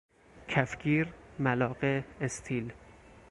کفگیر 0.47 1.13
ملاقه 1.39 2.03
استیل 2.21 2.73